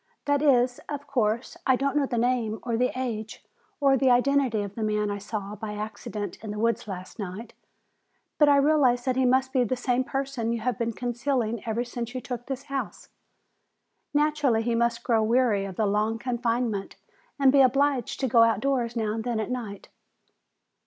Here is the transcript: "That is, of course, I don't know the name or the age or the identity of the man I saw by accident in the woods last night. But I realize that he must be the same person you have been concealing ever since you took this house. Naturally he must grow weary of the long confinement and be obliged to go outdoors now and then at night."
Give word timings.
"That 0.25 0.41
is, 0.41 0.81
of 0.89 1.05
course, 1.05 1.57
I 1.67 1.75
don't 1.75 1.95
know 1.95 2.07
the 2.07 2.17
name 2.17 2.57
or 2.63 2.75
the 2.75 2.91
age 2.99 3.45
or 3.79 3.95
the 3.95 4.09
identity 4.09 4.63
of 4.63 4.73
the 4.73 4.81
man 4.81 5.11
I 5.11 5.19
saw 5.19 5.53
by 5.53 5.73
accident 5.75 6.43
in 6.43 6.49
the 6.49 6.57
woods 6.57 6.87
last 6.87 7.19
night. 7.19 7.53
But 8.39 8.49
I 8.49 8.55
realize 8.55 9.05
that 9.05 9.15
he 9.15 9.25
must 9.25 9.53
be 9.53 9.63
the 9.63 9.75
same 9.75 10.03
person 10.03 10.51
you 10.51 10.61
have 10.61 10.79
been 10.79 10.93
concealing 10.93 11.61
ever 11.67 11.83
since 11.83 12.15
you 12.15 12.19
took 12.19 12.47
this 12.47 12.63
house. 12.63 13.09
Naturally 14.11 14.63
he 14.63 14.73
must 14.73 15.03
grow 15.03 15.21
weary 15.21 15.65
of 15.65 15.75
the 15.75 15.85
long 15.85 16.17
confinement 16.17 16.95
and 17.37 17.51
be 17.51 17.61
obliged 17.61 18.19
to 18.21 18.27
go 18.27 18.41
outdoors 18.41 18.95
now 18.95 19.13
and 19.13 19.23
then 19.23 19.39
at 19.39 19.51
night." 19.51 19.87